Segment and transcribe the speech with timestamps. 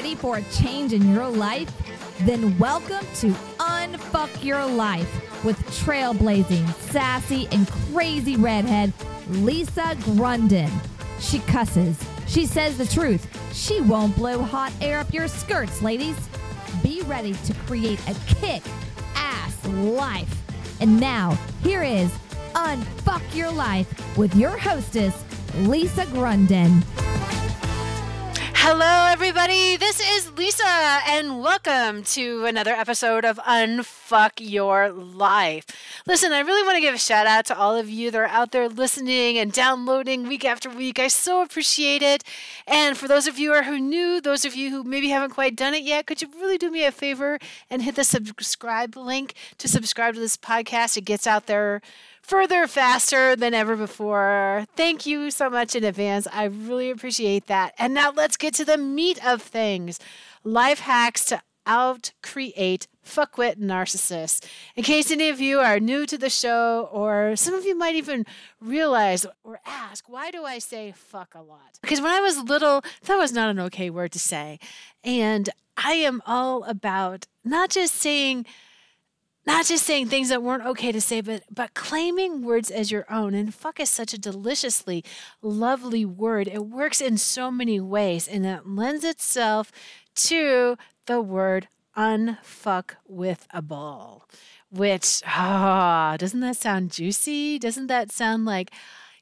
[0.00, 1.70] ready for a change in your life?
[2.20, 8.94] Then welcome to Unfuck Your Life with trailblazing, sassy, and crazy redhead
[9.28, 10.70] Lisa Grunden.
[11.18, 12.02] She cusses.
[12.26, 13.28] She says the truth.
[13.52, 16.16] She won't blow hot air up your skirts, ladies.
[16.82, 18.62] Be ready to create a kick
[19.14, 20.34] ass life.
[20.80, 22.10] And now, here is
[22.54, 25.22] Unfuck Your Life with your hostess,
[25.56, 26.82] Lisa Grunden.
[28.62, 29.78] Hello, everybody.
[29.78, 30.66] This is Lisa,
[31.08, 35.64] and welcome to another episode of Unfuck Your Life.
[36.06, 38.26] Listen, I really want to give a shout out to all of you that are
[38.26, 40.98] out there listening and downloading week after week.
[40.98, 42.22] I so appreciate it.
[42.66, 45.56] And for those of you who are new, those of you who maybe haven't quite
[45.56, 47.38] done it yet, could you really do me a favor
[47.70, 50.98] and hit the subscribe link to subscribe to this podcast?
[50.98, 51.80] It gets out there
[52.30, 54.64] further faster than ever before.
[54.76, 56.28] Thank you so much in advance.
[56.32, 57.74] I really appreciate that.
[57.76, 59.98] And now let's get to the meat of things
[60.44, 64.46] life hacks to out create fuckwit narcissists.
[64.76, 67.96] In case any of you are new to the show, or some of you might
[67.96, 68.24] even
[68.60, 71.80] realize or ask, why do I say fuck a lot?
[71.82, 74.60] Because when I was little, that was not an okay word to say.
[75.02, 78.46] And I am all about not just saying,
[79.50, 83.04] not just saying things that weren't okay to say, but but claiming words as your
[83.10, 83.34] own.
[83.34, 85.04] And fuck is such a deliciously
[85.42, 86.46] lovely word.
[86.46, 89.72] It works in so many ways, and it lends itself
[90.30, 94.28] to the word unfuck with a ball.
[94.70, 97.58] Which ah, oh, doesn't that sound juicy?
[97.58, 98.70] Doesn't that sound like,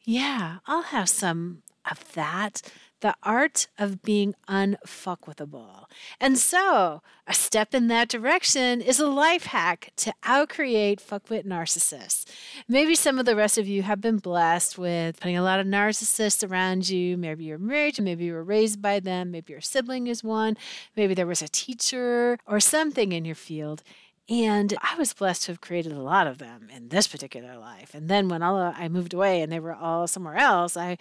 [0.04, 2.60] yeah, I'll have some of that
[3.00, 5.84] the art of being unfuckwithable.
[6.20, 12.24] And so, a step in that direction is a life hack to outcreate fuckwit narcissists.
[12.68, 15.66] Maybe some of the rest of you have been blessed with putting a lot of
[15.66, 17.17] narcissists around you.
[17.17, 20.56] Maybe you're married, maybe you were raised by them, maybe your sibling is one,
[20.96, 23.83] maybe there was a teacher or something in your field.
[24.30, 27.94] And I was blessed to have created a lot of them in this particular life.
[27.94, 30.98] And then when I moved away and they were all somewhere else, I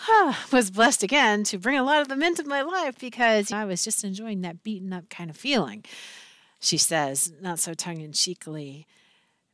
[0.52, 3.84] was blessed again to bring a lot of them into my life because I was
[3.84, 5.84] just enjoying that beaten up kind of feeling.
[6.60, 8.86] She says, not so tongue in cheekily,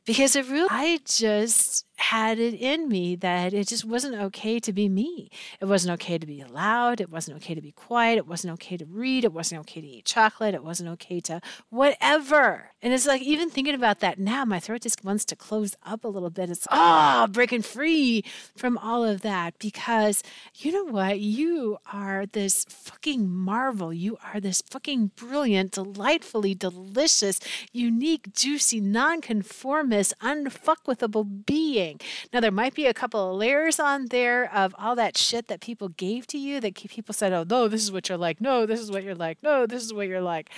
[0.05, 4.71] because it really, I just had it in me that it just wasn't okay to
[4.71, 5.29] be me.
[5.59, 7.01] It wasn't okay to be loud.
[7.01, 8.17] It wasn't okay to be quiet.
[8.17, 9.25] It wasn't okay to read.
[9.25, 10.55] It wasn't okay to eat chocolate.
[10.55, 12.71] It wasn't okay to whatever.
[12.81, 16.05] And it's like, even thinking about that now, my throat just wants to close up
[16.05, 16.49] a little bit.
[16.49, 18.23] It's, ah, oh, breaking free
[18.55, 20.23] from all of that because
[20.55, 21.19] you know what?
[21.19, 23.93] You are this fucking marvel.
[23.93, 27.41] You are this fucking brilliant, delightfully delicious,
[27.73, 31.88] unique, juicy, nonconformist, unfuckwithable being
[32.33, 35.61] now, there might be a couple of layers on there of all that shit that
[35.61, 38.41] people gave to you that people said, oh, no, this is what you're like.
[38.41, 39.41] No, this is what you're like.
[39.43, 40.49] No, this is what you're like.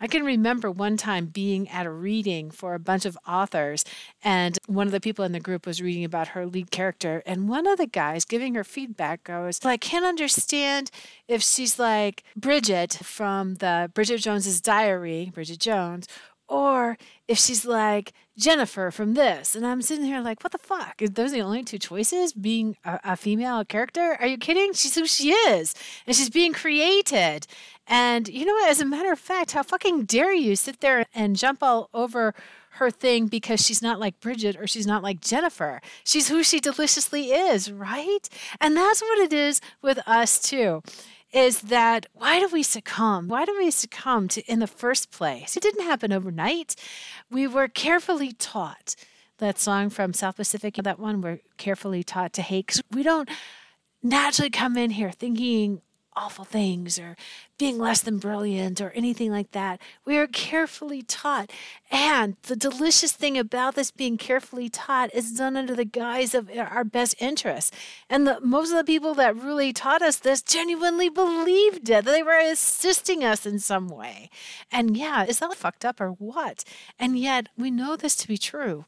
[0.00, 3.84] I can remember one time being at a reading for a bunch of authors,
[4.22, 7.48] and one of the people in the group was reading about her lead character, and
[7.48, 10.90] one of the guys giving her feedback goes, I can't understand
[11.26, 16.08] if she's like Bridget from the Bridget Jones's Diary, Bridget Jones,
[16.48, 16.96] or
[17.26, 19.54] if she's like Jennifer from this.
[19.54, 21.02] And I'm sitting here like, what the fuck?
[21.02, 22.32] Are those the only two choices?
[22.32, 24.16] Being a, a, female character?
[24.20, 24.72] Are you kidding?
[24.72, 25.74] She's who she is.
[26.06, 27.46] And she's being created.
[27.86, 28.70] And you know what?
[28.70, 32.34] As a matter of fact, how fucking dare you sit there and jump all over
[32.72, 35.80] her thing because she's not like Bridget or she's not like Jennifer.
[36.04, 38.28] She's who she deliciously is, right?
[38.60, 40.82] And that's what it is with us too
[41.32, 43.28] is that why do we succumb?
[43.28, 45.56] Why do we succumb to in the first place?
[45.56, 46.74] It didn't happen overnight.
[47.30, 48.94] We were carefully taught
[49.38, 52.80] that song from South Pacific, that one we're carefully taught to hate.
[52.90, 53.28] We don't
[54.02, 55.82] naturally come in here thinking,
[56.18, 57.16] awful things or
[57.58, 59.80] being less than brilliant or anything like that.
[60.04, 61.50] We are carefully taught.
[61.90, 66.50] And the delicious thing about this being carefully taught is done under the guise of
[66.56, 67.70] our best interests.
[68.10, 72.04] And the, most of the people that really taught us this genuinely believed it.
[72.04, 74.30] They were assisting us in some way.
[74.72, 76.64] And yeah, is that fucked up or what?
[76.98, 78.84] And yet we know this to be true.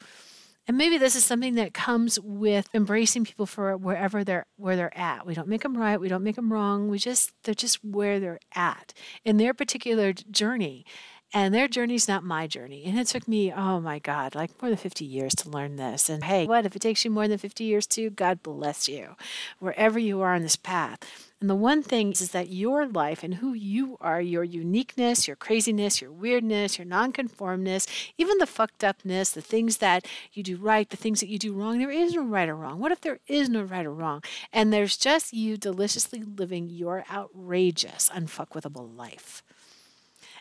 [0.70, 4.96] And maybe this is something that comes with embracing people for wherever they're where they're
[4.96, 5.26] at.
[5.26, 6.88] We don't make them right, we don't make them wrong.
[6.88, 8.94] We just they're just where they're at
[9.24, 10.84] in their particular journey.
[11.32, 12.84] And their journey's not my journey.
[12.84, 16.08] And it took me, oh my God, like more than 50 years to learn this.
[16.08, 18.10] And hey, what if it takes you more than 50 years too?
[18.10, 19.14] God bless you,
[19.60, 20.98] wherever you are on this path.
[21.40, 25.26] And the one thing is, is that your life and who you are, your uniqueness,
[25.26, 27.86] your craziness, your weirdness, your nonconformness,
[28.18, 31.54] even the fucked upness, the things that you do right, the things that you do
[31.54, 32.78] wrong, there is no right or wrong.
[32.80, 34.22] What if there is no right or wrong?
[34.52, 39.42] And there's just you deliciously living your outrageous, unfuckwithable life.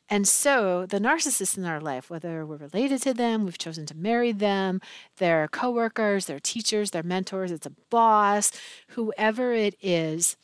[0.09, 3.95] And so the narcissists in our life, whether we're related to them, we've chosen to
[3.95, 4.81] marry them,
[5.17, 8.51] they're coworkers, they're teachers, they're mentors, it's a boss,
[8.89, 10.35] whoever it is,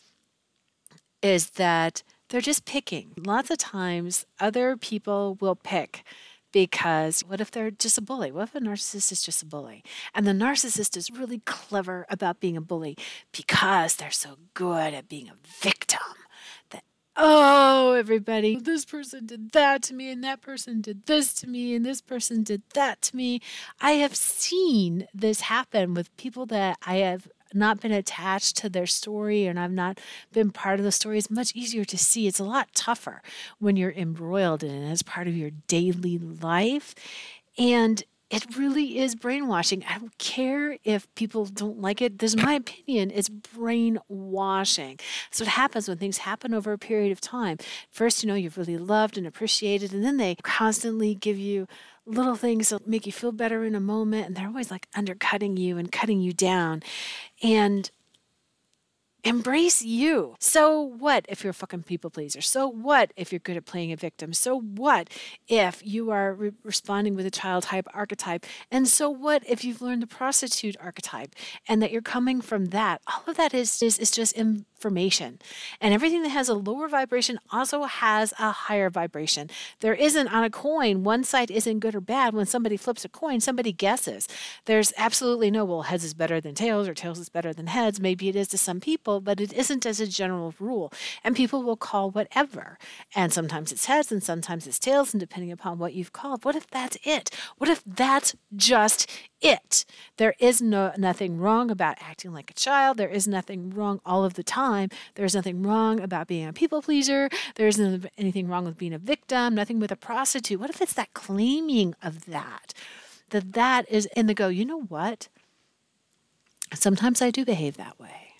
[1.23, 3.13] is that they're just picking.
[3.17, 6.03] Lots of times other people will pick
[6.51, 8.31] because what if they're just a bully?
[8.31, 9.83] What if a narcissist is just a bully?
[10.13, 12.97] And the narcissist is really clever about being a bully
[13.33, 15.99] because they're so good at being a victim
[17.17, 21.75] oh, everybody, this person did that to me, and that person did this to me,
[21.75, 23.41] and this person did that to me.
[23.79, 28.85] I have seen this happen with people that I have not been attached to their
[28.85, 29.99] story and I've not
[30.33, 32.27] been part of the story, it's much easier to see.
[32.27, 33.21] It's a lot tougher
[33.59, 36.93] when you're embroiled in it as part of your daily life.
[37.57, 39.83] And it really is brainwashing.
[39.87, 42.19] I don't care if people don't like it.
[42.19, 43.11] This is my opinion.
[43.13, 44.99] It's brainwashing.
[45.29, 47.57] That's what happens when things happen over a period of time.
[47.91, 51.67] First, you know, you've really loved and appreciated, and then they constantly give you
[52.07, 55.57] little things that make you feel better in a moment, and they're always like undercutting
[55.57, 56.81] you and cutting you down.
[57.43, 57.89] And
[59.25, 60.35] Embrace you.
[60.39, 62.41] So what if you're a fucking people pleaser?
[62.41, 64.33] So what if you're good at playing a victim?
[64.33, 65.09] So what
[65.47, 68.45] if you are re- responding with a child type archetype?
[68.69, 71.33] And so what if you've learned the prostitute archetype
[71.67, 73.01] and that you're coming from that?
[73.07, 75.39] All of that is is, is just information.
[75.81, 79.49] And everything that has a lower vibration also has a higher vibration.
[79.79, 82.35] There isn't on a coin, one side isn't good or bad.
[82.35, 84.27] When somebody flips a coin, somebody guesses.
[84.65, 87.99] There's absolutely no, well, heads is better than tails or tails is better than heads.
[87.99, 90.91] Maybe it is to some people, but it isn't as a general rule.
[91.23, 92.77] And people will call whatever.
[93.15, 96.55] And sometimes it's heads and sometimes it's tails, and depending upon what you've called, what
[96.55, 97.29] if that's it?
[97.57, 99.09] What if that's just
[99.45, 99.85] it.
[100.17, 102.97] There is no nothing wrong about acting like a child.
[102.97, 104.89] There is nothing wrong all of the time.
[105.13, 107.29] There is nothing wrong about being a people pleaser.
[107.55, 109.55] There isn't anything wrong with being a victim.
[109.55, 110.59] Nothing with a prostitute.
[110.59, 112.73] What if it's that claiming of that?
[113.29, 114.47] That that is in the go.
[114.47, 115.27] You know what?
[116.73, 118.34] Sometimes I do behave that way.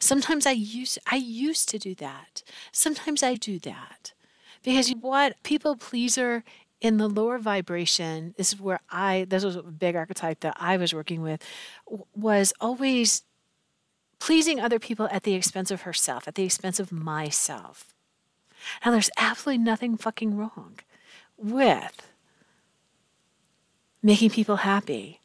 [0.00, 2.42] Sometimes I used I used to do that.
[2.72, 4.12] Sometimes I do that.
[4.62, 6.42] Because what people pleaser
[6.80, 10.76] in the lower vibration, this is where I, this was a big archetype that I
[10.76, 11.40] was working with,
[12.14, 13.22] was always
[14.18, 17.94] pleasing other people at the expense of herself, at the expense of myself.
[18.84, 20.78] Now, there's absolutely nothing fucking wrong
[21.36, 22.10] with
[24.02, 25.20] making people happy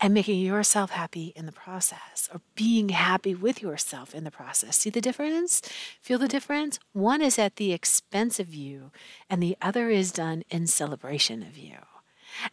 [0.00, 4.76] and making yourself happy in the process or being happy with yourself in the process.
[4.76, 5.62] See the difference?
[6.00, 6.78] Feel the difference?
[6.92, 8.90] One is at the expense of you,
[9.30, 11.78] and the other is done in celebration of you.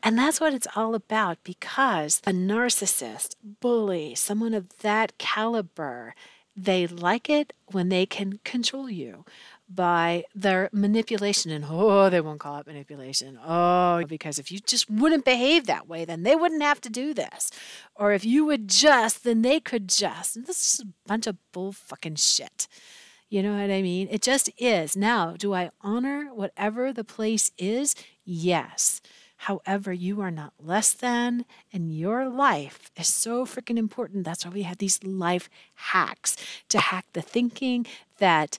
[0.01, 6.15] And that's what it's all about because a narcissist, bully, someone of that caliber,
[6.55, 9.25] they like it when they can control you
[9.75, 11.51] by their manipulation.
[11.51, 13.39] And oh, they won't call it manipulation.
[13.45, 17.13] Oh, because if you just wouldn't behave that way, then they wouldn't have to do
[17.13, 17.51] this.
[17.95, 20.35] Or if you would just, then they could just.
[20.35, 22.67] And this is a bunch of bull fucking shit.
[23.29, 24.07] You know what I mean?
[24.11, 24.95] It just is.
[24.95, 27.95] Now, do I honor whatever the place is?
[28.23, 29.01] Yes.
[29.37, 31.43] However, you are not less than,
[31.73, 34.23] and your life is so freaking important.
[34.23, 36.37] That's why we have these life hacks
[36.69, 37.85] to hack the thinking
[38.19, 38.57] that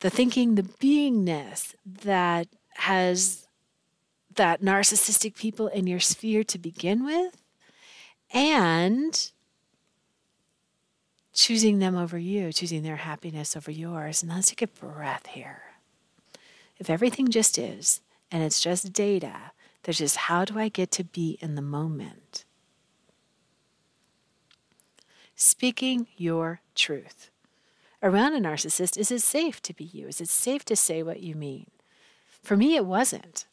[0.00, 3.46] the thinking, the beingness that has
[4.36, 7.42] that narcissistic people in your sphere to begin with,
[8.32, 9.32] and
[11.32, 14.22] choosing them over you, choosing their happiness over yours.
[14.22, 15.62] And let's take a breath here.
[16.78, 18.00] If everything just is,
[18.30, 19.52] and it's just data,
[19.82, 22.44] there's just how do I get to be in the moment?
[25.34, 27.30] Speaking your truth
[28.02, 30.08] around a narcissist, is it safe to be you?
[30.08, 31.70] Is it safe to say what you mean?
[32.42, 33.46] For me, it wasn't.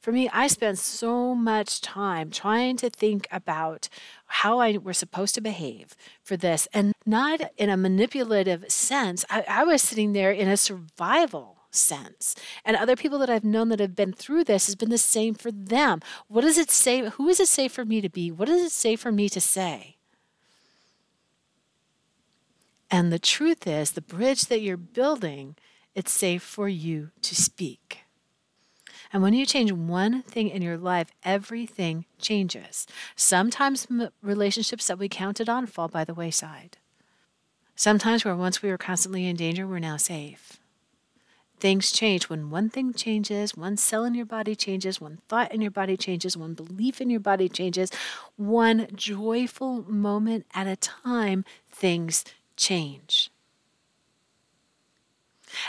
[0.00, 3.88] For me, I spent so much time trying to think about
[4.26, 5.94] how I were supposed to behave
[6.24, 9.24] for this, and not in a manipulative sense.
[9.30, 12.34] I, I was sitting there in a survival sense.
[12.64, 15.34] And other people that I've known that have been through this has been the same
[15.34, 16.00] for them.
[16.26, 17.08] What does it say?
[17.08, 18.30] Who is it safe for me to be?
[18.30, 19.98] What does it say for me to say?
[22.92, 25.56] And the truth is, the bridge that you're building,
[25.94, 28.00] it's safe for you to speak.
[29.14, 32.86] And when you change one thing in your life, everything changes.
[33.16, 33.86] Sometimes
[34.22, 36.76] relationships that we counted on fall by the wayside.
[37.74, 40.58] Sometimes where once we were constantly in danger, we're now safe.
[41.60, 42.28] Things change.
[42.28, 45.96] When one thing changes, one cell in your body changes, one thought in your body
[45.96, 47.90] changes, one belief in your body changes,
[48.36, 52.24] one joyful moment at a time, things
[52.62, 53.30] change.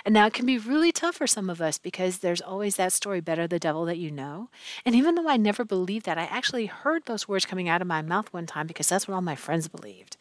[0.06, 2.94] And now it can be really tough for some of us because there's always that
[2.94, 4.50] story, better the devil that you know.
[4.86, 7.88] And even though I never believed that, I actually heard those words coming out of
[7.88, 10.18] my mouth one time because that's what all my friends believed.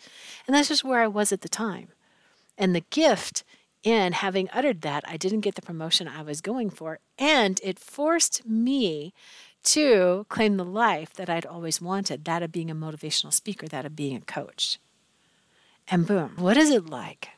[0.46, 1.88] And that's just where I was at the time.
[2.58, 3.44] And the gift
[3.82, 6.98] in having uttered that, I didn't get the promotion I was going for.
[7.18, 9.12] And it forced me
[9.64, 13.86] to claim the life that I'd always wanted that of being a motivational speaker, that
[13.86, 14.78] of being a coach.
[15.88, 17.28] And boom, what is it like?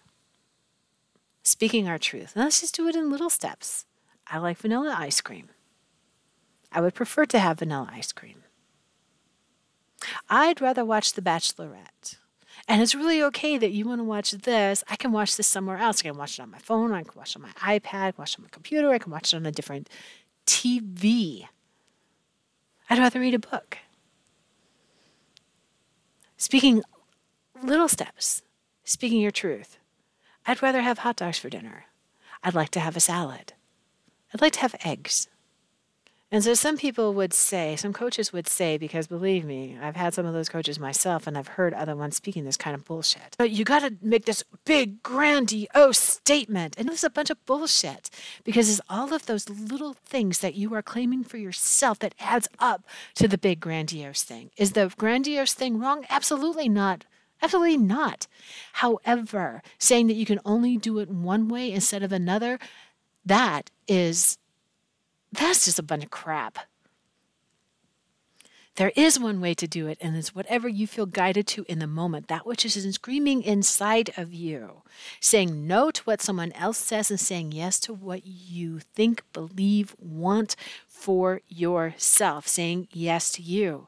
[1.42, 2.32] Speaking our truth.
[2.36, 3.84] Let's just do it in little steps.
[4.26, 5.48] I like vanilla ice cream.
[6.72, 8.42] I would prefer to have vanilla ice cream.
[10.28, 12.16] I'd rather watch The Bachelorette.
[12.66, 14.82] And it's really okay that you want to watch this.
[14.88, 16.00] I can watch this somewhere else.
[16.00, 16.92] I can watch it on my phone.
[16.92, 18.02] I can watch it on my iPad.
[18.02, 18.90] I can watch it on my computer.
[18.90, 19.88] I can watch it on a different
[20.46, 21.46] TV.
[22.88, 23.78] I'd rather read a book.
[26.36, 26.82] Speaking
[27.64, 28.42] little steps,
[28.84, 29.78] speaking your truth.
[30.46, 31.86] I'd rather have hot dogs for dinner.
[32.42, 33.54] I'd like to have a salad.
[34.32, 35.28] I'd like to have eggs.
[36.30, 40.14] And so some people would say, some coaches would say, because believe me, I've had
[40.14, 43.36] some of those coaches myself and I've heard other ones speaking this kind of bullshit.
[43.38, 46.74] But you got to make this big, grandiose statement.
[46.76, 48.10] And it's a bunch of bullshit
[48.42, 52.48] because it's all of those little things that you are claiming for yourself that adds
[52.58, 52.82] up
[53.14, 54.50] to the big, grandiose thing.
[54.56, 56.04] Is the grandiose thing wrong?
[56.10, 57.04] Absolutely not.
[57.42, 58.26] Absolutely not.
[58.74, 62.58] However, saying that you can only do it one way instead of another,
[63.24, 64.38] that is
[65.32, 66.58] that's just a bunch of crap.
[68.76, 71.78] There is one way to do it, and it's whatever you feel guided to in
[71.78, 74.82] the moment, that which is screaming inside of you,
[75.20, 79.94] saying no to what someone else says and saying yes to what you think, believe,
[80.00, 80.56] want
[80.88, 83.86] for yourself, saying yes to you.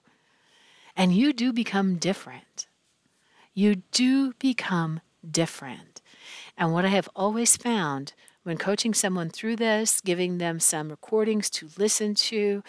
[0.96, 2.68] And you do become different.
[3.56, 6.02] You do become different.
[6.58, 11.48] And what I have always found when coaching someone through this, giving them some recordings
[11.50, 12.62] to listen to,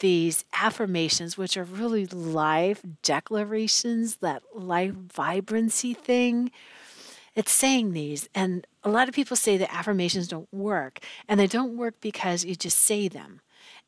[0.00, 6.50] these affirmations, which are really life declarations, that life vibrancy thing.
[7.36, 8.28] It's saying these.
[8.34, 10.98] And a lot of people say that affirmations don't work.
[11.28, 13.42] And they don't work because you just say them.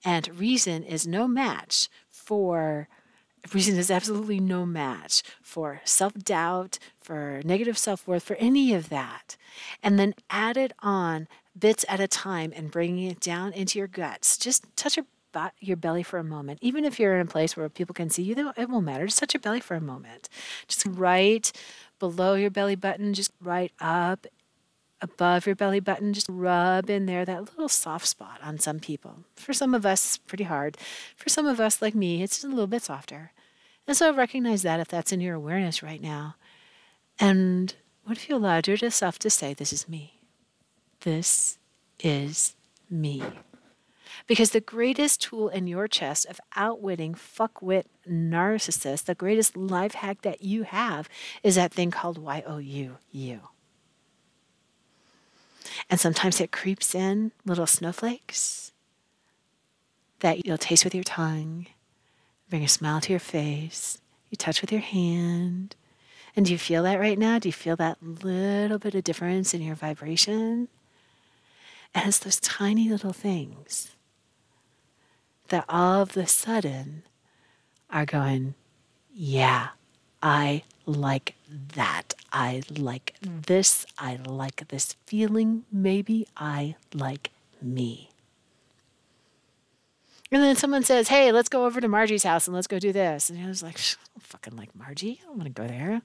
[0.05, 2.89] And reason is no match for
[3.53, 8.89] reason is absolutely no match for self doubt, for negative self worth, for any of
[8.89, 9.37] that.
[9.83, 13.89] And then add it on bits at a time and bringing it down into your
[13.89, 14.37] guts.
[14.37, 15.07] Just touch your,
[15.61, 16.59] your belly for a moment.
[16.63, 19.07] Even if you're in a place where people can see you, though it won't matter.
[19.07, 20.29] Just touch your belly for a moment.
[20.67, 21.51] Just right
[21.99, 24.27] below your belly button, just right up
[25.01, 29.25] above your belly button, just rub in there that little soft spot on some people.
[29.37, 30.77] For some of us, it's pretty hard.
[31.17, 33.33] For some of us, like me, it's a little bit softer.
[33.87, 36.37] And so recognize that if that's in your awareness right now.
[37.21, 37.75] And
[38.05, 40.21] what if you allowed yourself to say, This is me?
[41.01, 41.59] This
[42.01, 42.55] is
[42.89, 43.23] me.
[44.27, 50.23] Because the greatest tool in your chest of outwitting fuckwit narcissists, the greatest life hack
[50.23, 51.09] that you have
[51.43, 53.41] is that thing called Y-O-U, you.
[55.88, 58.73] And sometimes it creeps in little snowflakes
[60.21, 61.66] that you'll taste with your tongue,
[62.49, 65.76] bring a smile to your face, you touch with your hand.
[66.37, 67.38] And do you feel that right now?
[67.38, 70.68] Do you feel that little bit of difference in your vibration?
[71.94, 73.92] And it's those tiny little things
[75.49, 77.04] that all of a sudden
[77.90, 78.54] are going,
[79.12, 79.68] yeah,
[80.23, 81.35] I like
[81.75, 82.14] that.
[82.33, 83.87] I like this.
[83.99, 85.64] I like this feeling.
[85.71, 87.31] Maybe I like
[87.62, 88.11] me.
[90.33, 92.93] And then someone says, hey, let's go over to Margie's house and let's go do
[92.93, 93.31] this.
[93.31, 95.21] And I was like, I don't fucking like Margie.
[95.23, 96.03] I don't want to go there.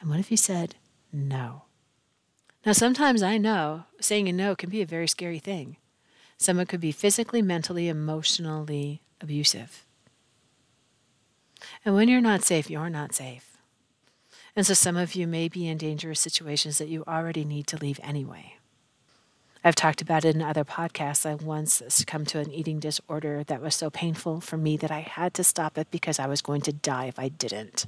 [0.00, 0.76] And what if you said,
[1.12, 1.64] no?
[2.64, 5.76] Now, sometimes I know saying a no can be a very scary thing.
[6.38, 9.84] Someone could be physically, mentally, emotionally abusive.
[11.84, 13.51] And when you're not safe, you're not safe.
[14.54, 17.78] And so some of you may be in dangerous situations that you already need to
[17.78, 18.56] leave anyway.
[19.64, 21.24] I've talked about it in other podcasts.
[21.24, 25.00] I once succumbed to an eating disorder that was so painful for me that I
[25.00, 27.86] had to stop it because I was going to die if I didn't.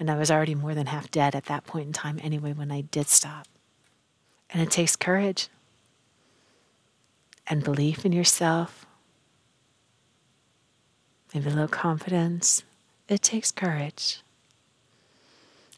[0.00, 2.72] And I was already more than half dead at that point in time anyway when
[2.72, 3.46] I did stop.
[4.50, 5.48] And it takes courage
[7.46, 8.86] and belief in yourself,
[11.32, 12.62] maybe a little confidence.
[13.08, 14.23] It takes courage.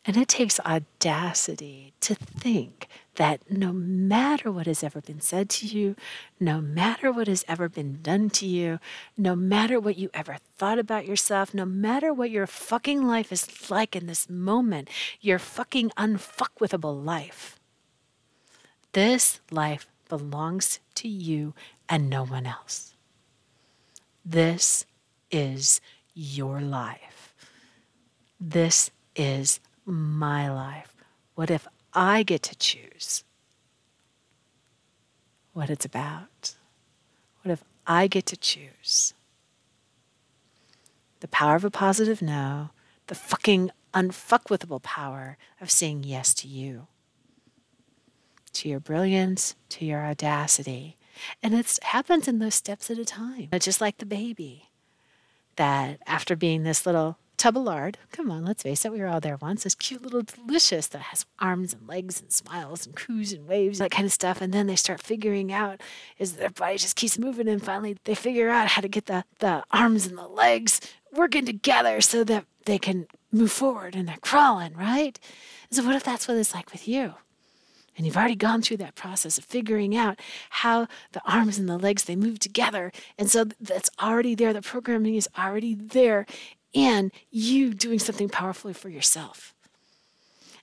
[0.06, 2.86] And it takes audacity to think
[3.16, 5.96] that no matter what has ever been said to you,
[6.38, 8.78] no matter what has ever been done to you,
[9.16, 13.68] no matter what you ever thought about yourself, no matter what your fucking life is
[13.70, 14.88] like in this moment,
[15.20, 17.58] your fucking unfuckwithable life,
[18.92, 21.52] This life belongs to you
[21.88, 22.94] and no one else.
[24.24, 24.86] This
[25.30, 25.82] is
[26.14, 27.34] your life.
[28.40, 29.60] This is
[29.92, 30.94] my life.
[31.34, 33.24] What if I get to choose
[35.52, 36.54] what it's about?
[37.42, 39.14] What if I get to choose?
[41.20, 42.70] The power of a positive no,
[43.06, 46.88] the fucking unfuckwithable power of saying yes to you,
[48.52, 50.98] to your brilliance, to your audacity.
[51.42, 53.48] And it happens in those steps at a time.
[53.58, 54.70] Just like the baby
[55.56, 59.06] that after being this little tub of lard, come on, let's face it, we were
[59.06, 62.96] all there once, this cute little delicious that has arms and legs and smiles and
[62.96, 64.40] coos and waves, that kind of stuff.
[64.40, 65.80] And then they start figuring out
[66.18, 69.24] is their body just keeps moving and finally they figure out how to get the,
[69.38, 70.80] the arms and the legs
[71.12, 75.18] working together so that they can move forward and they're crawling, right?
[75.70, 77.14] So, what if that's what it's like with you?
[77.96, 81.78] And you've already gone through that process of figuring out how the arms and the
[81.78, 82.92] legs they move together.
[83.18, 84.52] And so that's already there.
[84.52, 86.26] The programming is already there.
[86.76, 89.54] And you doing something powerfully for yourself.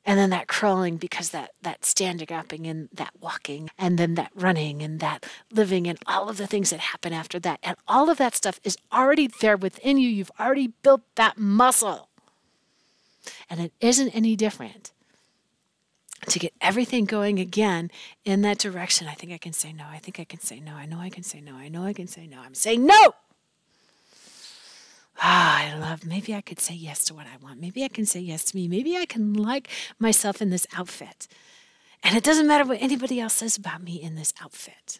[0.05, 4.31] And then that crawling because that that standing up and that walking and then that
[4.35, 7.59] running and that living and all of the things that happen after that.
[7.63, 10.09] And all of that stuff is already there within you.
[10.09, 12.09] You've already built that muscle.
[13.49, 14.91] And it isn't any different
[16.27, 17.89] to get everything going again
[18.25, 19.07] in that direction.
[19.07, 19.85] I think I can say no.
[19.89, 20.73] I think I can say no.
[20.73, 21.55] I know I can say no.
[21.55, 22.39] I know I can say no.
[22.39, 23.13] I'm saying no.
[25.19, 27.59] Ah, I love, maybe I could say yes to what I want.
[27.59, 28.67] Maybe I can say yes to me.
[28.67, 31.27] Maybe I can like myself in this outfit.
[32.03, 34.99] And it doesn't matter what anybody else says about me in this outfit.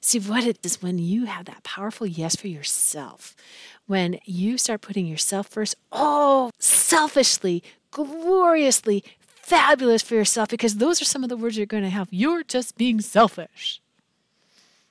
[0.00, 3.34] See, what it is when you have that powerful yes for yourself,
[3.86, 9.02] when you start putting yourself first, oh, selfishly, gloriously,
[9.34, 12.08] fabulous for yourself, because those are some of the words you're going to have.
[12.10, 13.80] You're just being selfish.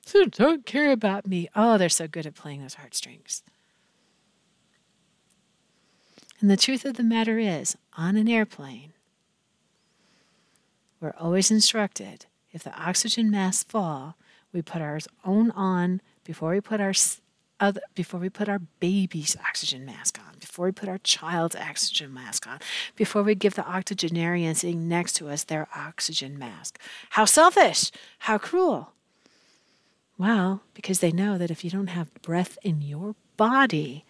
[0.08, 1.50] So don't care about me.
[1.54, 3.42] Oh, they're so good at playing those heartstrings.
[6.40, 8.94] And the truth of the matter is, on an airplane,
[10.98, 14.16] we're always instructed if the oxygen masks fall,
[14.50, 16.94] we put our own on before we put our
[17.60, 22.14] other, before we put our baby's oxygen mask on, before we put our child's oxygen
[22.14, 22.60] mask on,
[22.96, 26.78] before we give the octogenarian sitting next to us their oxygen mask.
[27.10, 27.90] How selfish!
[28.20, 28.94] How cruel!
[30.18, 34.04] Well, because they know that if you don't have breath in your body,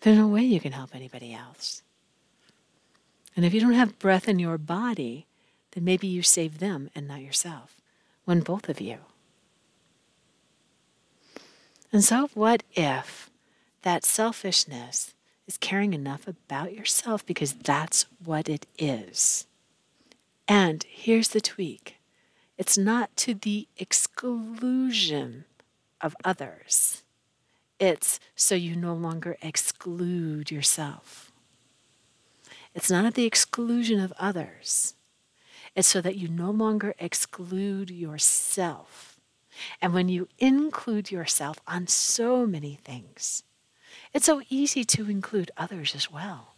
[0.00, 1.82] there's no way you can help anybody else.
[3.36, 5.26] And if you don't have breath in your body,
[5.72, 7.76] then maybe you save them and not yourself,
[8.24, 8.98] when both of you.
[11.92, 13.30] And so, what if
[13.82, 15.14] that selfishness
[15.46, 19.46] is caring enough about yourself because that's what it is?
[20.46, 21.97] And here's the tweak
[22.58, 25.44] it's not to the exclusion
[26.00, 27.04] of others,
[27.78, 31.30] it's so you no longer exclude yourself.
[32.74, 34.94] It's not at the exclusion of others.
[35.74, 39.20] It's so that you no longer exclude yourself.
[39.80, 43.44] And when you include yourself on so many things,
[44.12, 46.54] it's so easy to include others as well.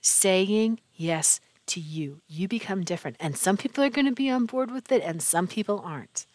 [0.00, 1.40] Saying yes
[1.72, 2.20] to you.
[2.28, 3.16] You become different.
[3.20, 6.26] And some people are going to be on board with it and some people aren't.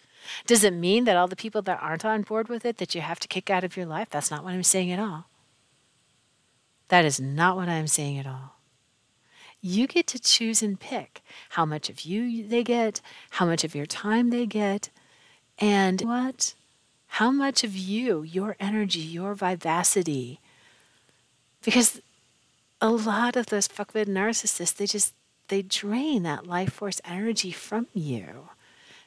[0.46, 3.02] Does it mean that all the people that aren't on board with it that you
[3.02, 4.10] have to kick out of your life?
[4.10, 5.26] That's not what I'm saying at all.
[6.90, 8.56] That is not what I'm saying at all.
[9.62, 13.76] You get to choose and pick how much of you they get, how much of
[13.76, 14.90] your time they get,
[15.58, 16.54] and what?
[17.08, 20.40] How much of you, your energy, your vivacity.
[21.64, 22.02] Because
[22.80, 25.14] a lot of those fuckwit narcissists, they just
[25.48, 28.50] they drain that life force energy from you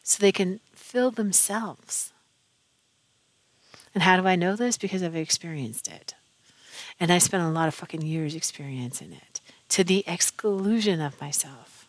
[0.02, 2.12] so they can fill themselves.
[3.94, 4.78] And how do I know this?
[4.78, 6.14] Because I've experienced it.
[6.98, 11.88] And I spent a lot of fucking years experiencing it to the exclusion of myself.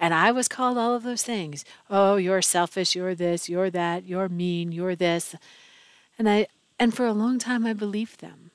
[0.00, 1.64] And I was called all of those things.
[1.88, 5.36] Oh, you're selfish, you're this, you're that, you're mean, you're this.
[6.18, 8.50] And I and for a long time I believed them.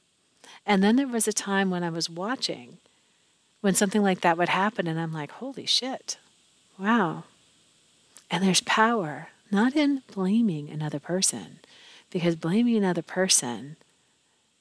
[0.66, 2.80] And then there was a time when I was watching
[3.68, 6.18] when something like that would happen, and I'm like, holy shit,
[6.80, 7.26] wow.
[8.32, 11.60] And there's power, not in blaming another person,
[12.10, 13.76] because blaming another person,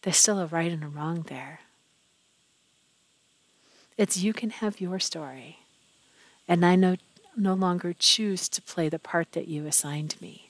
[0.02, 1.60] there's still a right and a wrong there.
[3.96, 5.60] It's you can have your story,
[6.48, 6.96] and I no,
[7.36, 10.45] no longer choose to play the part that you assigned me.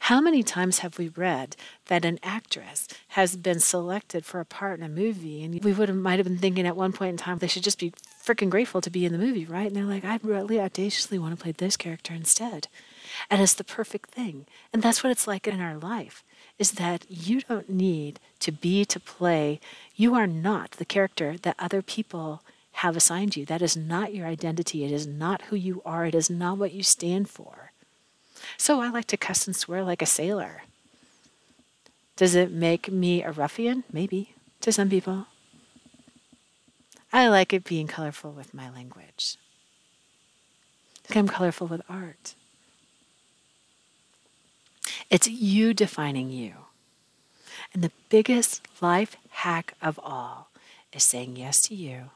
[0.00, 4.78] How many times have we read that an actress has been selected for a part
[4.78, 7.16] in a movie and we would have might have been thinking at one point in
[7.16, 7.92] time they should just be
[8.22, 9.66] freaking grateful to be in the movie, right?
[9.66, 12.68] And they're like, I really audaciously want to play this character instead.
[13.28, 14.46] And it's the perfect thing.
[14.72, 16.22] And that's what it's like in our life
[16.58, 19.58] is that you don't need to be to play.
[19.96, 22.42] You are not the character that other people
[22.76, 23.44] have assigned you.
[23.44, 24.84] That is not your identity.
[24.84, 26.06] It is not who you are.
[26.06, 27.71] It is not what you stand for.
[28.56, 30.62] So I like to cuss and swear like a sailor.
[32.16, 33.84] Does it make me a ruffian?
[33.92, 35.26] Maybe, to some people.
[37.12, 39.36] I like it being colorful with my language.
[41.14, 42.34] I'm colorful with art.
[45.10, 46.54] It's you defining you.
[47.74, 50.48] And the biggest life hack of all
[50.92, 52.10] is saying yes to you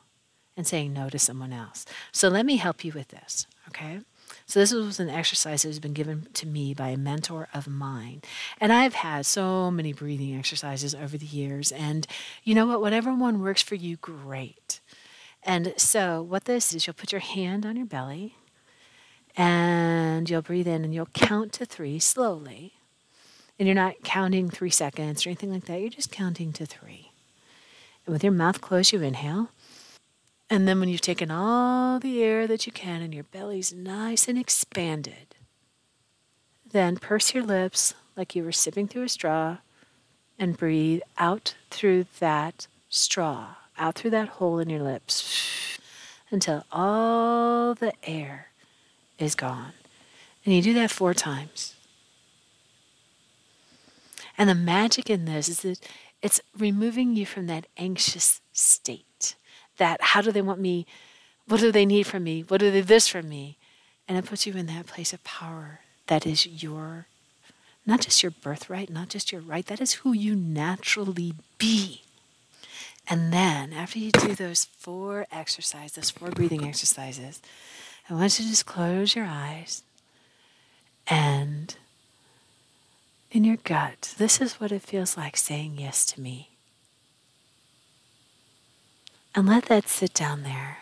[0.57, 1.85] and saying no to someone else.
[2.13, 4.01] So let me help you with this, okay?
[4.47, 7.67] So this was an exercise that has been given to me by a mentor of
[7.67, 8.23] mine.
[8.61, 11.73] And I've had so many breathing exercises over the years.
[11.73, 12.07] And
[12.45, 12.81] you know what?
[12.81, 14.81] Whatever one works for you, great.
[15.43, 18.37] And so what this is, you'll put your hand on your belly
[19.37, 22.75] and you'll breathe in and you'll count to three slowly.
[23.59, 25.81] And you're not counting three seconds or anything like that.
[25.81, 27.11] You're just counting to three.
[28.05, 29.51] And with your mouth closed, you inhale.
[30.49, 34.29] And then when you've taken all the air that you can and your belly's nice
[34.29, 35.35] and expanded,
[36.71, 39.59] then purse your lips like you were sipping through a straw
[40.39, 45.79] and breathe out through that straw, out through that hole in your lips
[46.31, 48.49] until all the air
[49.19, 49.73] is gone.
[50.45, 51.75] And you do that four times.
[54.39, 55.81] And the magic in this is that
[56.23, 59.06] it's removing you from that anxious state.
[59.79, 60.87] That how do they want me?
[61.47, 62.43] What do they need from me?
[62.43, 63.57] What do they this from me?
[64.09, 67.07] And it puts you in that place of power that is your,
[67.85, 72.03] not just your birthright, not just your right, that is who you naturally be.
[73.09, 77.41] And then after you do those four exercises, those four breathing exercises,
[78.09, 79.83] I want you to just close your eyes
[81.07, 81.77] and
[83.31, 86.56] in your gut, this is what it feels like saying yes to me.
[89.37, 90.79] And let that sit down there.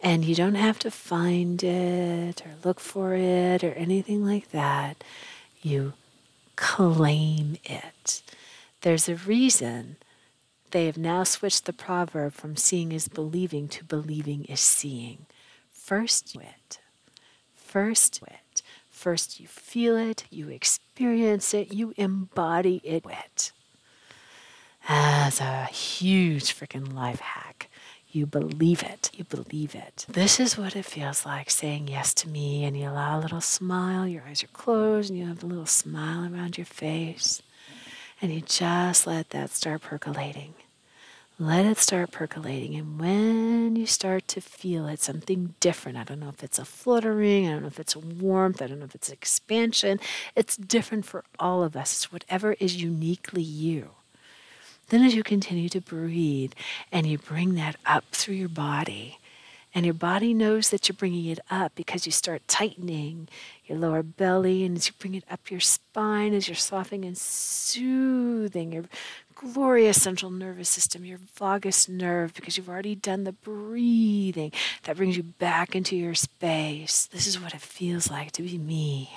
[0.00, 5.04] And you don't have to find it or look for it or anything like that.
[5.60, 5.92] You
[6.56, 8.22] claim it.
[8.80, 9.96] There's a reason
[10.70, 15.26] they have now switched the proverb from seeing is believing to believing is seeing.
[15.70, 16.78] First, it.
[17.54, 18.62] First, it.
[18.88, 23.52] First, you feel it, you experience it, you embody it.
[25.30, 27.70] That's a huge freaking life hack.
[28.10, 29.12] You believe it.
[29.14, 30.04] You believe it.
[30.08, 33.40] This is what it feels like saying yes to me, and you allow a little
[33.40, 34.08] smile.
[34.08, 37.42] Your eyes are closed, and you have a little smile around your face.
[38.20, 40.54] And you just let that start percolating.
[41.38, 42.74] Let it start percolating.
[42.74, 46.64] And when you start to feel it, something different, I don't know if it's a
[46.64, 50.00] fluttering, I don't know if it's a warmth, I don't know if it's expansion.
[50.34, 51.92] It's different for all of us.
[51.92, 53.90] It's whatever is uniquely you.
[54.90, 56.52] Then, as you continue to breathe
[56.92, 59.18] and you bring that up through your body,
[59.72, 63.28] and your body knows that you're bringing it up because you start tightening
[63.66, 67.16] your lower belly, and as you bring it up your spine, as you're softening and
[67.16, 68.84] soothing your
[69.36, 75.16] glorious central nervous system, your vagus nerve, because you've already done the breathing that brings
[75.16, 77.06] you back into your space.
[77.06, 79.10] This is what it feels like to be me.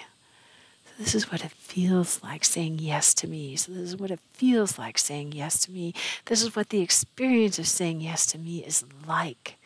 [0.99, 3.55] This is what it feels like saying yes to me.
[3.55, 5.93] So, this is what it feels like saying yes to me.
[6.25, 9.57] This is what the experience of saying yes to me is like.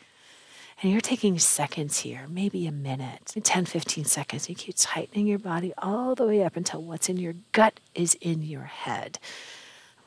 [0.82, 4.48] And you're taking seconds here, maybe a minute, 10, 15 seconds.
[4.48, 8.14] You keep tightening your body all the way up until what's in your gut is
[8.22, 9.20] in your head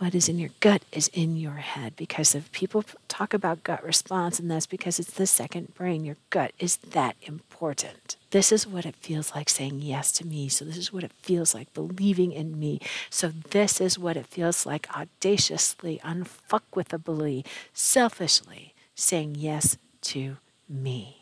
[0.01, 3.85] what is in your gut is in your head because if people talk about gut
[3.85, 8.67] response and that's because it's the second brain your gut is that important this is
[8.67, 11.73] what it feels like saying yes to me so this is what it feels like
[11.75, 19.77] believing in me so this is what it feels like audaciously unfuckwithably selfishly saying yes
[20.01, 20.37] to
[20.69, 21.21] me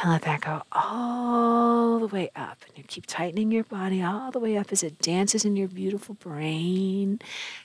[0.00, 2.58] and let that go all the way up.
[2.66, 5.66] And you keep tightening your body all the way up as it dances in your
[5.66, 7.20] beautiful brain.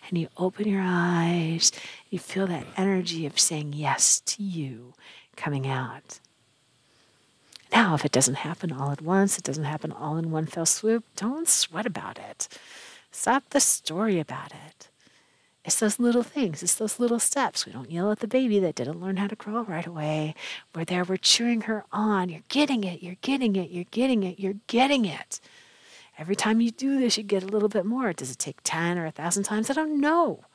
[0.10, 1.72] And you open your eyes.
[2.10, 4.94] You feel that energy of saying yes to you
[5.36, 6.20] coming out.
[7.74, 10.66] Now, if it doesn't happen all at once, it doesn't happen all in one fell
[10.66, 12.48] swoop, don't sweat about it.
[13.12, 14.90] Stop the story about it.
[15.66, 17.66] It's those little things, it's those little steps.
[17.66, 20.36] We don't yell at the baby that didn't learn how to crawl right away.
[20.76, 22.30] We're there, we're cheering her on.
[22.30, 25.40] You're getting it, you're getting it, you're getting it, you're getting it.
[26.20, 28.14] Every time you do this, you get a little bit more.
[28.14, 29.72] Does it take 10 or 1,000 times?
[29.72, 30.46] I don't know.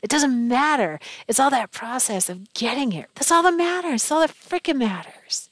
[0.00, 1.00] It doesn't matter.
[1.26, 3.08] It's all that process of getting here.
[3.16, 4.02] That's all that matters.
[4.02, 5.47] It's all that freaking matters.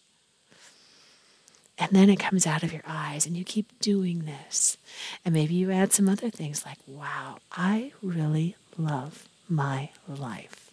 [1.79, 4.79] And then it comes out of your eyes, and you keep doing this.
[5.25, 10.71] And maybe you add some other things like, wow, I really love my life.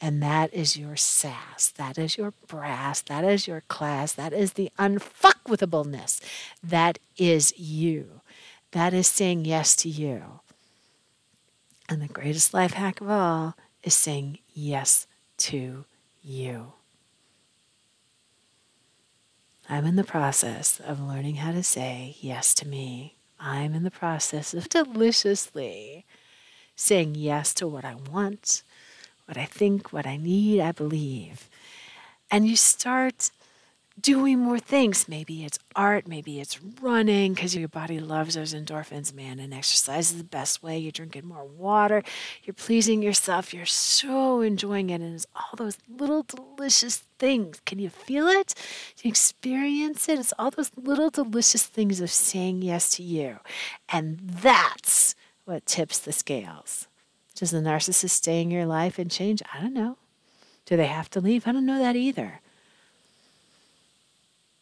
[0.00, 1.72] And that is your sass.
[1.76, 3.02] That is your brass.
[3.02, 4.12] That is your class.
[4.12, 6.20] That is the unfuckwithableness.
[6.62, 8.20] That is you.
[8.70, 10.40] That is saying yes to you.
[11.88, 15.06] And the greatest life hack of all is saying yes
[15.38, 15.84] to
[16.22, 16.72] you.
[19.72, 23.14] I'm in the process of learning how to say yes to me.
[23.38, 26.04] I'm in the process of deliciously
[26.74, 28.64] saying yes to what I want,
[29.26, 31.48] what I think, what I need, I believe.
[32.32, 33.30] And you start
[33.98, 35.08] doing more things.
[35.08, 39.38] Maybe it's art, maybe it's running because your body loves those endorphins, man.
[39.38, 40.78] And exercise is the best way.
[40.78, 42.02] You're drinking more water,
[42.44, 45.00] you're pleasing yourself, you're so enjoying it.
[45.00, 47.60] And it's all those little delicious things.
[47.66, 48.54] Can you feel it?
[49.02, 50.18] You experience it?
[50.18, 53.38] It's all those little delicious things of saying yes to you.
[53.88, 56.86] And that's what tips the scales.
[57.34, 59.42] Does the narcissist stay in your life and change?
[59.54, 59.96] I don't know.
[60.66, 61.46] Do they have to leave?
[61.46, 62.40] I don't know that either.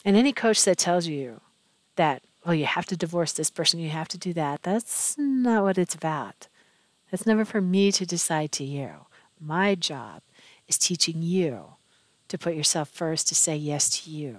[0.05, 1.41] And any coach that tells you
[1.97, 5.65] that, well, you have to divorce this person, you have to do that, that's not
[5.65, 6.47] what it's about.
[7.11, 8.91] That's never for me to decide to you.
[9.41, 10.23] My job
[10.67, 11.75] is teaching you
[12.29, 14.39] to put yourself first, to say yes to you.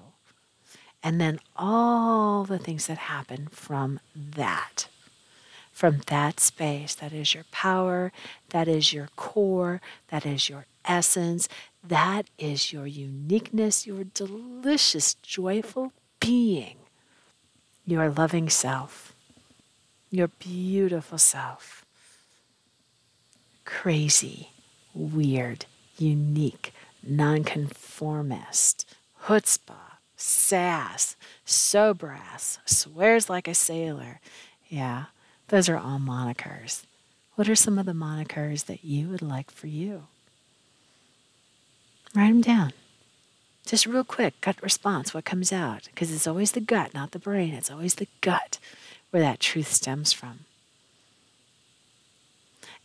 [1.01, 4.87] And then all the things that happen from that.
[5.71, 8.11] From that space, that is your power,
[8.49, 11.47] that is your core, that is your essence,
[11.83, 16.77] that is your uniqueness, your delicious, joyful being,
[17.85, 19.13] your loving self,
[20.11, 21.85] your beautiful self.
[23.65, 24.49] Crazy,
[24.93, 25.65] weird,
[25.97, 28.85] unique, nonconformist,
[29.25, 31.15] chutzpah, sass,
[31.45, 34.19] so brass, swears like a sailor.
[34.67, 35.05] Yeah,
[35.47, 36.83] those are all monikers.
[37.35, 40.07] What are some of the monikers that you would like for you?
[42.15, 42.73] Write them down.
[43.65, 45.83] Just real quick, gut response, what comes out.
[45.85, 47.53] Because it's always the gut, not the brain.
[47.53, 48.57] It's always the gut
[49.11, 50.39] where that truth stems from.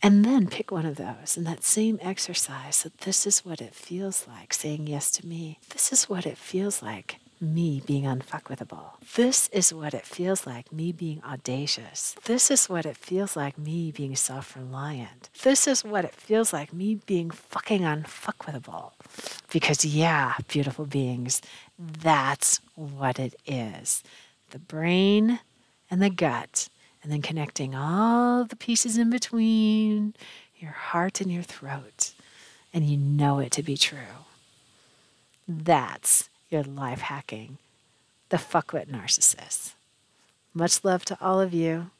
[0.03, 2.75] And then pick one of those in that same exercise.
[2.75, 5.57] So, this is what it feels like saying yes to me.
[5.69, 8.91] This is what it feels like me being unfuckwithable.
[9.15, 12.15] This is what it feels like me being audacious.
[12.25, 15.29] This is what it feels like me being self reliant.
[15.43, 18.91] This is what it feels like me being fucking unfuckwithable.
[19.51, 21.41] Because, yeah, beautiful beings,
[21.77, 24.03] that's what it is
[24.51, 25.39] the brain
[25.91, 26.69] and the gut,
[27.03, 30.13] and then connecting all the pieces in between
[30.57, 32.13] your heart and your throat,
[32.73, 34.25] and you know it to be true.
[35.47, 36.29] That's
[36.63, 37.57] life hacking,
[38.29, 39.73] the fuckwit narcissist.
[40.53, 41.91] Much love to all of you.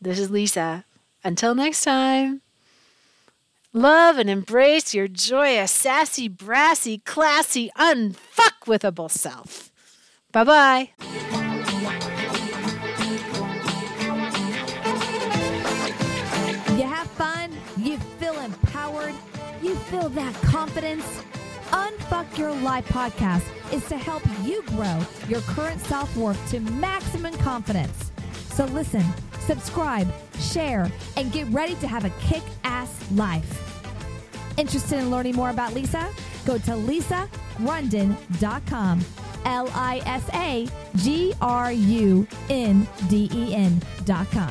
[0.00, 0.84] This is Lisa.
[1.22, 2.40] Until next time,
[3.74, 9.70] love and embrace your joyous, sassy, brassy, classy, unfuckwithable self.
[10.32, 10.90] Bye bye.
[16.76, 19.14] You have fun, you feel empowered,
[19.62, 21.22] you feel that confidence.
[21.72, 27.34] Unfuck Your Life podcast is to help you grow your current self worth to maximum
[27.38, 28.12] confidence.
[28.50, 29.04] So listen,
[29.40, 30.06] subscribe,
[30.38, 33.66] share, and get ready to have a kick ass life.
[34.58, 36.10] Interested in learning more about Lisa?
[36.44, 39.00] Go to lisagrunden.com.
[39.46, 44.50] L I S A G R U N D E N.com.